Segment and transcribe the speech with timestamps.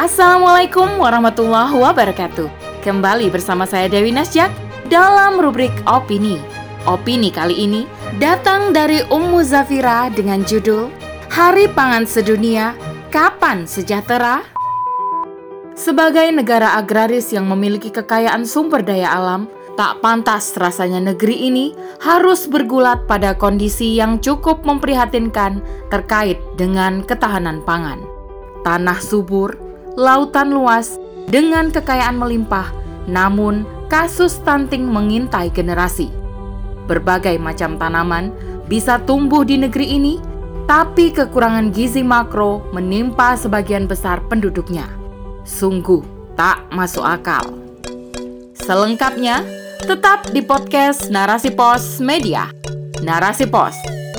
[0.00, 2.48] Assalamualaikum warahmatullahi wabarakatuh.
[2.80, 4.48] Kembali bersama saya Dewi Nasjak
[4.88, 6.40] dalam rubrik opini.
[6.88, 7.84] Opini kali ini
[8.16, 10.88] datang dari Ummu Zafira dengan judul
[11.28, 12.72] Hari Pangan Sedunia,
[13.12, 14.40] Kapan Sejahtera?
[15.76, 22.48] Sebagai negara agraris yang memiliki kekayaan sumber daya alam, tak pantas rasanya negeri ini harus
[22.48, 25.60] bergulat pada kondisi yang cukup memprihatinkan
[25.92, 28.00] terkait dengan ketahanan pangan.
[28.64, 30.98] Tanah subur, lautan luas,
[31.30, 32.74] dengan kekayaan melimpah,
[33.06, 36.10] namun kasus stunting mengintai generasi.
[36.90, 38.34] Berbagai macam tanaman
[38.66, 40.18] bisa tumbuh di negeri ini,
[40.66, 44.86] tapi kekurangan gizi makro menimpa sebagian besar penduduknya.
[45.46, 46.02] Sungguh
[46.34, 47.42] tak masuk akal.
[48.54, 49.42] Selengkapnya,
[49.82, 52.50] tetap di podcast Narasi Pos Media.
[53.02, 53.74] Narasi Pos,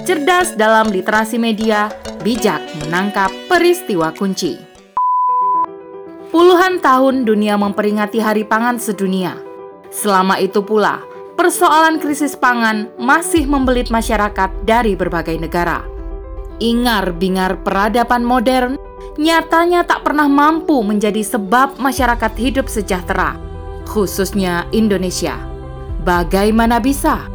[0.07, 1.91] cerdas dalam literasi media,
[2.25, 4.70] bijak menangkap peristiwa kunci.
[6.31, 9.35] Puluhan tahun dunia memperingati Hari Pangan Sedunia.
[9.91, 11.03] Selama itu pula,
[11.35, 15.83] persoalan krisis pangan masih membelit masyarakat dari berbagai negara.
[16.63, 18.79] Ingar-bingar peradaban modern
[19.19, 23.35] nyatanya tak pernah mampu menjadi sebab masyarakat hidup sejahtera,
[23.83, 25.35] khususnya Indonesia.
[26.07, 27.27] Bagaimana bisa?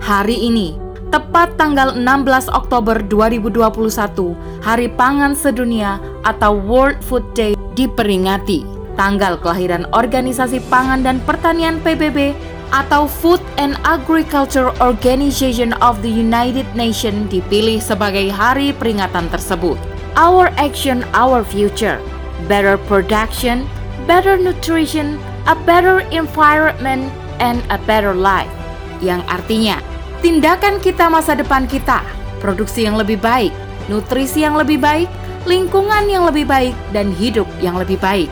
[0.00, 0.72] Hari ini,
[1.12, 4.32] tepat tanggal 16 Oktober 2021,
[4.64, 8.66] Hari Pangan Sedunia atau World Food Day diperingati
[8.98, 12.34] tanggal kelahiran Organisasi Pangan dan Pertanian PBB
[12.74, 19.78] atau Food and Agriculture Organization of the United Nations dipilih sebagai hari peringatan tersebut.
[20.18, 22.02] Our action, our future.
[22.50, 23.70] Better production,
[24.10, 28.50] better nutrition, a better environment, and a better life.
[28.98, 29.76] Yang artinya,
[30.20, 32.02] tindakan kita masa depan kita,
[32.42, 33.54] produksi yang lebih baik,
[33.86, 35.06] nutrisi yang lebih baik,
[35.44, 38.30] lingkungan yang lebih baik, dan hidup yang lebih baik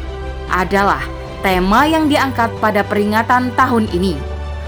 [0.50, 1.02] adalah
[1.44, 4.18] tema yang diangkat pada peringatan tahun ini.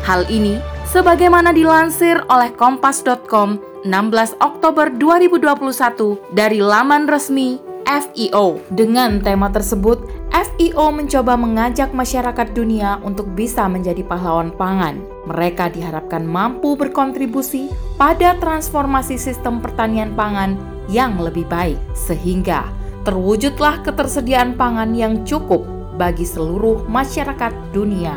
[0.07, 8.61] Hal ini sebagaimana dilansir oleh kompas.com 16 Oktober 2021 dari laman resmi FIO.
[8.69, 15.01] Dengan tema tersebut, FIO mencoba mengajak masyarakat dunia untuk bisa menjadi pahlawan pangan.
[15.25, 22.67] Mereka diharapkan mampu berkontribusi pada transformasi sistem pertanian pangan yang lebih baik, sehingga
[23.05, 25.65] terwujudlah ketersediaan pangan yang cukup
[26.01, 28.17] bagi seluruh masyarakat dunia.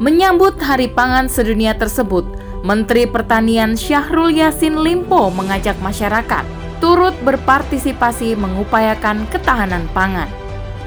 [0.00, 2.24] Menyambut Hari Pangan Sedunia tersebut,
[2.64, 6.44] Menteri Pertanian Syahrul Yassin Limpo mengajak masyarakat
[6.80, 10.28] turut berpartisipasi mengupayakan ketahanan pangan.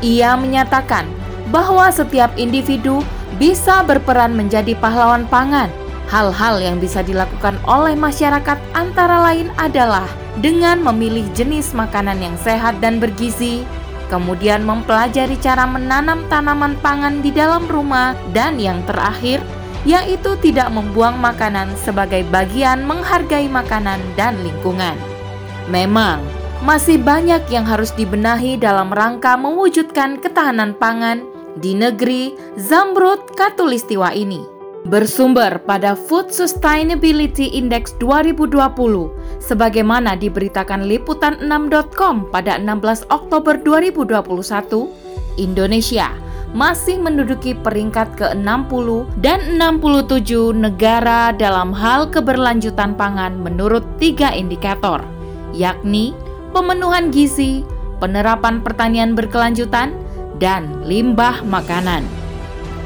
[0.01, 1.05] Ia menyatakan
[1.53, 3.05] bahwa setiap individu
[3.37, 5.69] bisa berperan menjadi pahlawan pangan.
[6.09, 10.05] Hal-hal yang bisa dilakukan oleh masyarakat antara lain adalah
[10.41, 13.61] dengan memilih jenis makanan yang sehat dan bergizi,
[14.09, 19.43] kemudian mempelajari cara menanam tanaman pangan di dalam rumah, dan yang terakhir
[19.83, 24.95] yaitu tidak membuang makanan sebagai bagian menghargai makanan dan lingkungan.
[25.67, 26.23] Memang,
[26.63, 31.27] masih banyak yang harus dibenahi dalam rangka mewujudkan ketahanan pangan
[31.59, 34.52] di negeri Zamrud Katulistiwa ini.
[34.83, 38.59] Bersumber pada Food Sustainability Index 2020,
[39.39, 46.11] sebagaimana diberitakan liputan6.com pada 16 Oktober 2021, Indonesia
[46.53, 48.87] masih menduduki peringkat ke-60
[49.23, 55.01] dan 67 negara dalam hal keberlanjutan pangan menurut tiga indikator–
[55.53, 56.11] yakni
[56.51, 57.61] pemenuhan gizi,
[58.01, 59.93] penerapan pertanian berkelanjutan,
[60.41, 62.03] dan limbah makanan.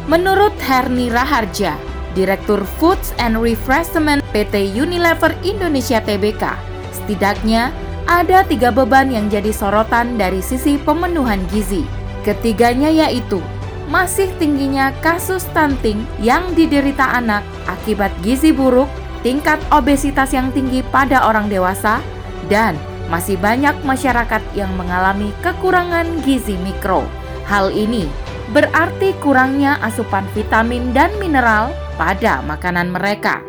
[0.07, 1.75] Menurut Herni Raharja,
[2.17, 6.49] Direktur Foods and Refreshment PT Unilever Indonesia Tbk,
[6.89, 7.69] setidaknya
[8.09, 11.85] ada tiga beban yang jadi sorotan dari sisi pemenuhan gizi.
[12.25, 13.37] Ketiganya yaitu
[13.85, 18.89] masih tingginya kasus stunting yang diderita anak akibat gizi buruk,
[19.21, 22.01] tingkat obesitas yang tinggi pada orang dewasa,
[22.49, 22.73] dan
[23.13, 27.05] masih banyak masyarakat yang mengalami kekurangan gizi mikro.
[27.45, 28.09] Hal ini
[28.51, 33.41] berarti kurangnya asupan vitamin dan mineral pada makanan mereka.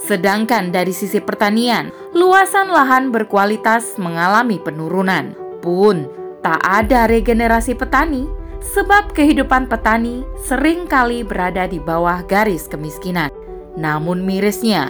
[0.00, 5.36] Sedangkan dari sisi pertanian, luasan lahan berkualitas mengalami penurunan.
[5.60, 6.08] Pun
[6.40, 8.24] tak ada regenerasi petani
[8.64, 13.28] sebab kehidupan petani sering kali berada di bawah garis kemiskinan.
[13.76, 14.88] Namun mirisnya,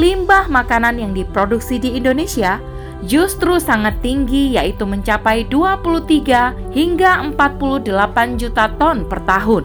[0.00, 2.56] limbah makanan yang diproduksi di Indonesia
[3.04, 9.64] justru sangat tinggi yaitu mencapai 23 hingga 48 juta ton per tahun.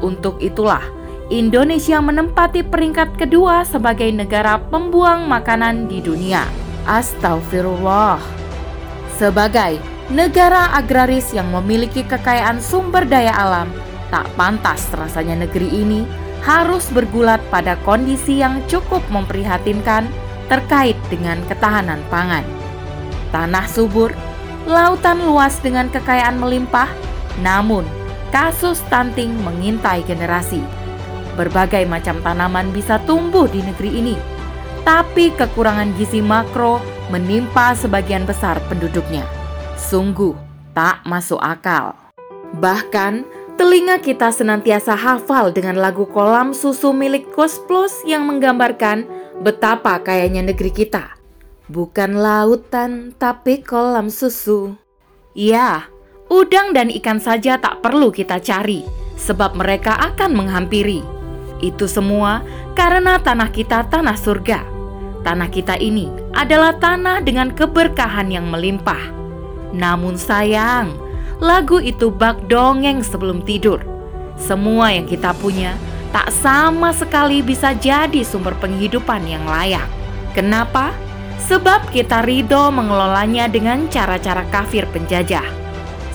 [0.00, 0.99] Untuk itulah,
[1.30, 6.42] Indonesia menempati peringkat kedua sebagai negara pembuang makanan di dunia.
[6.90, 8.18] Astagfirullah.
[9.14, 9.78] Sebagai
[10.10, 13.70] negara agraris yang memiliki kekayaan sumber daya alam,
[14.10, 16.02] tak pantas rasanya negeri ini
[16.42, 20.10] harus bergulat pada kondisi yang cukup memprihatinkan
[20.50, 22.42] terkait dengan ketahanan pangan.
[23.30, 24.10] Tanah subur,
[24.66, 26.90] lautan luas dengan kekayaan melimpah,
[27.38, 27.86] namun
[28.34, 30.79] kasus stunting mengintai generasi.
[31.40, 34.16] Berbagai macam tanaman bisa tumbuh di negeri ini,
[34.84, 39.24] tapi kekurangan gizi makro menimpa sebagian besar penduduknya.
[39.80, 40.36] Sungguh
[40.76, 41.96] tak masuk akal.
[42.60, 43.24] Bahkan,
[43.56, 49.08] telinga kita senantiasa hafal dengan lagu kolam susu milik Kos Plus yang menggambarkan
[49.40, 51.16] betapa kayanya negeri kita.
[51.72, 54.76] Bukan lautan, tapi kolam susu.
[55.32, 55.88] Ya,
[56.28, 58.84] udang dan ikan saja tak perlu kita cari,
[59.16, 61.19] sebab mereka akan menghampiri.
[61.60, 62.40] Itu semua
[62.72, 64.64] karena tanah kita tanah surga.
[65.20, 69.12] Tanah kita ini adalah tanah dengan keberkahan yang melimpah.
[69.76, 70.96] Namun sayang,
[71.38, 73.84] lagu itu bak dongeng sebelum tidur.
[74.40, 75.76] Semua yang kita punya
[76.10, 79.86] tak sama sekali bisa jadi sumber penghidupan yang layak.
[80.32, 80.96] Kenapa?
[81.44, 85.44] Sebab kita ridho mengelolanya dengan cara-cara kafir penjajah.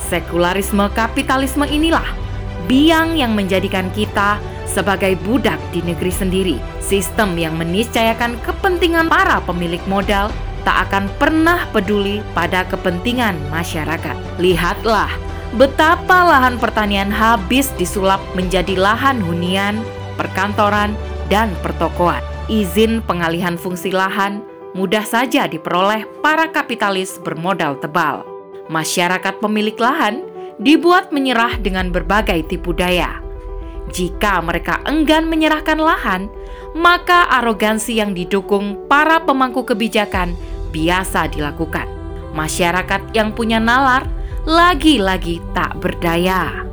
[0.10, 2.06] Sekularisme kapitalisme inilah
[2.66, 4.38] biang yang menjadikan kita
[4.76, 6.58] sebagai budak di negeri sendiri.
[6.84, 10.28] Sistem yang meniscayakan kepentingan para pemilik modal
[10.68, 14.18] tak akan pernah peduli pada kepentingan masyarakat.
[14.36, 15.08] Lihatlah
[15.56, 19.80] betapa lahan pertanian habis disulap menjadi lahan hunian,
[20.20, 20.92] perkantoran,
[21.32, 22.20] dan pertokoan.
[22.52, 24.44] Izin pengalihan fungsi lahan
[24.76, 28.28] mudah saja diperoleh para kapitalis bermodal tebal.
[28.68, 30.26] Masyarakat pemilik lahan
[30.62, 33.25] dibuat menyerah dengan berbagai tipu daya.
[33.94, 36.32] Jika mereka enggan menyerahkan lahan,
[36.74, 40.34] maka arogansi yang didukung para pemangku kebijakan
[40.74, 41.88] biasa dilakukan.
[42.36, 44.04] Masyarakat yang punya nalar
[44.44, 46.66] lagi-lagi tak berdaya.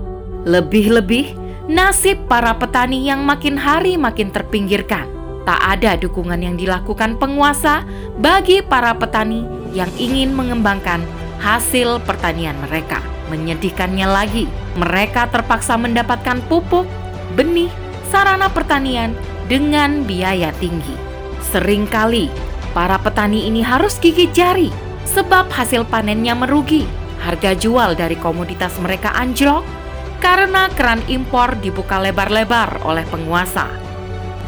[0.42, 1.38] Lebih-lebih,
[1.70, 7.82] nasib para petani yang makin hari makin terpinggirkan tak ada dukungan yang dilakukan penguasa
[8.18, 9.42] bagi para petani
[9.74, 11.02] yang ingin mengembangkan
[11.42, 13.02] hasil pertanian mereka.
[13.30, 14.44] Menyedihkannya lagi,
[14.78, 16.86] mereka terpaksa mendapatkan pupuk,
[17.32, 17.72] benih,
[18.12, 19.16] sarana pertanian
[19.48, 20.94] dengan biaya tinggi.
[21.52, 22.28] Seringkali
[22.72, 24.72] para petani ini harus gigit jari
[25.08, 26.88] sebab hasil panennya merugi.
[27.22, 29.62] Harga jual dari komoditas mereka anjlok
[30.18, 33.82] karena keran impor dibuka lebar-lebar oleh penguasa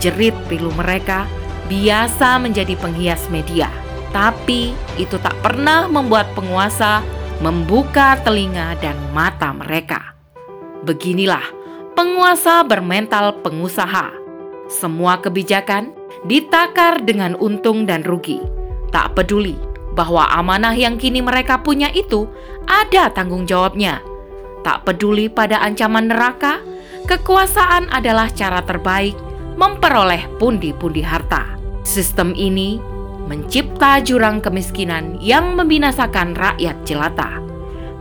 [0.04, 1.25] jerit pilu mereka
[1.72, 3.72] biasa menjadi penghias media.
[4.12, 7.00] Tapi itu tak pernah membuat penguasa
[7.40, 10.14] membuka telinga dan mata mereka.
[10.84, 11.63] Beginilah
[11.94, 14.11] penguasa bermental pengusaha.
[14.67, 15.94] Semua kebijakan
[16.26, 18.43] ditakar dengan untung dan rugi.
[18.91, 19.55] Tak peduli
[19.94, 22.26] bahwa amanah yang kini mereka punya itu
[22.67, 24.02] ada tanggung jawabnya.
[24.67, 26.58] Tak peduli pada ancaman neraka,
[27.06, 29.14] kekuasaan adalah cara terbaik
[29.55, 31.55] memperoleh pundi-pundi harta.
[31.87, 32.82] Sistem ini
[33.31, 37.38] mencipta jurang kemiskinan yang membinasakan rakyat jelata.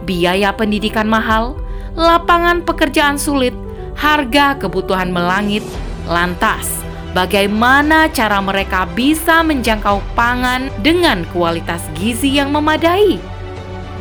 [0.03, 1.55] Biaya pendidikan mahal,
[1.95, 3.55] lapangan pekerjaan sulit,
[3.97, 5.63] harga kebutuhan melangit,
[6.09, 13.21] lantas bagaimana cara mereka bisa menjangkau pangan dengan kualitas gizi yang memadai?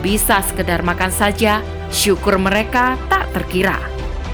[0.03, 1.63] Bisa sekedar makan saja,
[1.93, 3.79] syukur mereka tak terkira.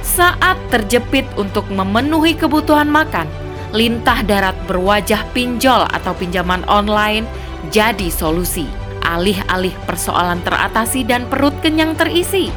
[0.00, 3.28] Saat terjepit untuk memenuhi kebutuhan makan,
[3.76, 7.28] lintah darat berwajah pinjol atau pinjaman online
[7.68, 8.64] jadi solusi.
[9.04, 12.52] Alih-alih persoalan teratasi dan perut kenyang terisi,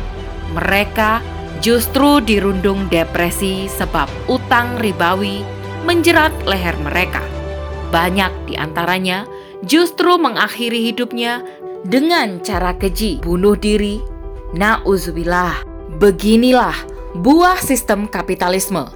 [0.52, 1.24] mereka
[1.62, 5.46] justru dirundung depresi sebab utang ribawi
[5.86, 7.22] menjerat leher mereka.
[7.94, 9.30] Banyak di antaranya
[9.62, 11.46] justru mengakhiri hidupnya
[11.86, 14.02] dengan cara keji, bunuh diri.
[14.58, 15.66] Nauzubillah.
[16.02, 16.76] Beginilah
[17.18, 18.90] buah sistem kapitalisme.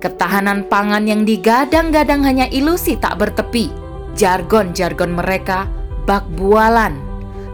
[0.00, 3.68] Ketahanan pangan yang digadang-gadang hanya ilusi tak bertepi.
[4.16, 5.68] Jargon-jargon mereka
[6.08, 6.96] bak bualan.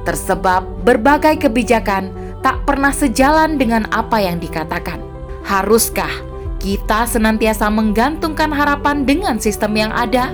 [0.07, 5.03] Tersebab berbagai kebijakan tak pernah sejalan dengan apa yang dikatakan.
[5.43, 6.15] Haruskah
[6.63, 10.31] kita senantiasa menggantungkan harapan dengan sistem yang ada?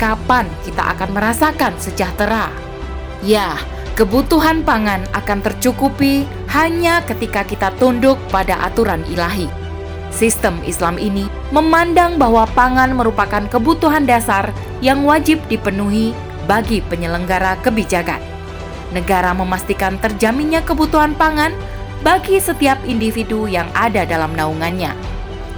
[0.00, 2.48] Kapan kita akan merasakan sejahtera?
[3.20, 3.60] Ya,
[3.92, 9.52] Kebutuhan pangan akan tercukupi hanya ketika kita tunduk pada aturan ilahi.
[10.08, 14.48] Sistem Islam ini memandang bahwa pangan merupakan kebutuhan dasar
[14.80, 16.16] yang wajib dipenuhi
[16.48, 18.31] bagi penyelenggara kebijakan.
[18.92, 21.52] Negara memastikan terjaminnya kebutuhan pangan
[22.04, 24.92] bagi setiap individu yang ada dalam naungannya.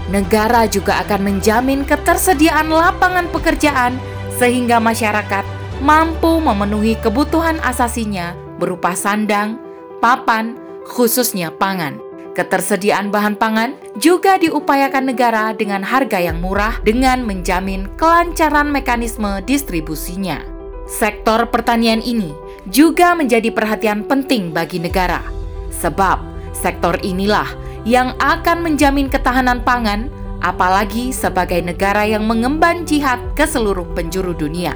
[0.07, 3.97] Negara juga akan menjamin ketersediaan lapangan pekerjaan
[4.37, 5.43] sehingga masyarakat
[5.81, 9.59] mampu memenuhi kebutuhan asasinya berupa sandang,
[9.99, 10.55] papan,
[10.87, 11.99] khususnya pangan.
[12.35, 20.43] Ketersediaan bahan pangan juga diupayakan negara dengan harga yang murah dengan menjamin kelancaran mekanisme distribusinya.
[20.85, 22.35] Sektor pertanian ini
[22.69, 25.21] juga menjadi perhatian penting bagi negara,
[25.69, 26.21] sebab
[26.57, 27.49] sektor inilah
[27.85, 30.09] yang akan menjamin ketahanan pangan,
[30.41, 34.73] apalagi sebagai negara yang mengemban jihad ke seluruh penjuru dunia.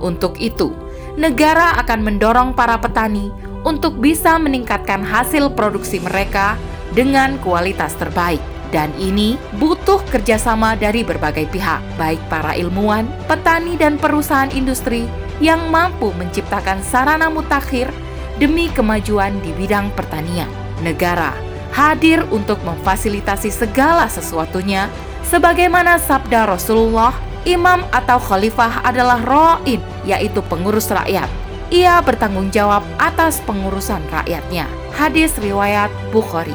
[0.00, 0.72] Untuk itu,
[1.20, 3.28] negara akan mendorong para petani
[3.68, 6.56] untuk bisa meningkatkan hasil produksi mereka
[6.96, 8.40] dengan kualitas terbaik.
[8.70, 15.10] Dan ini butuh kerjasama dari berbagai pihak, baik para ilmuwan, petani, dan perusahaan industri
[15.40, 17.88] yang mampu menciptakan sarana mutakhir
[18.36, 20.48] demi kemajuan di bidang pertanian.
[20.80, 24.90] Negara hadir untuk memfasilitasi segala sesuatunya,
[25.26, 27.14] sebagaimana sabda Rasulullah,
[27.46, 31.30] imam atau khalifah adalah ro'in, yaitu pengurus rakyat.
[31.70, 34.66] Ia bertanggung jawab atas pengurusan rakyatnya.
[34.90, 36.54] Hadis riwayat Bukhari.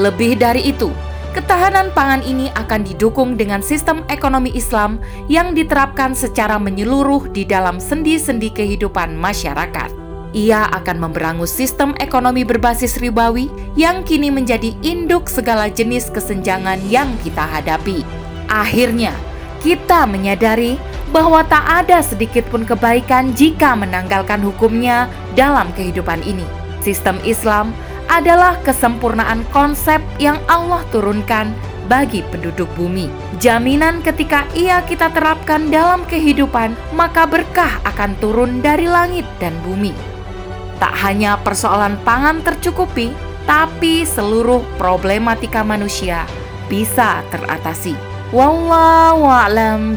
[0.00, 0.88] Lebih dari itu,
[1.34, 7.82] ketahanan pangan ini akan didukung dengan sistem ekonomi Islam yang diterapkan secara menyeluruh di dalam
[7.82, 9.90] sendi-sendi kehidupan masyarakat.
[10.34, 17.10] Ia akan memberangus sistem ekonomi berbasis ribawi yang kini menjadi induk segala jenis kesenjangan yang
[17.26, 18.06] kita hadapi.
[18.46, 19.14] Akhirnya,
[19.62, 20.78] kita menyadari
[21.10, 25.06] bahwa tak ada sedikit pun kebaikan jika menanggalkan hukumnya
[25.38, 26.46] dalam kehidupan ini.
[26.82, 27.70] Sistem Islam
[28.08, 31.52] adalah kesempurnaan konsep yang Allah turunkan
[31.86, 33.12] bagi penduduk bumi.
[33.40, 39.92] Jaminan ketika ia kita terapkan dalam kehidupan, maka berkah akan turun dari langit dan bumi.
[40.80, 43.12] Tak hanya persoalan pangan tercukupi,
[43.44, 46.24] tapi seluruh problematika manusia
[46.66, 47.94] bisa teratasi.
[48.32, 49.94] Wallahu a'lam.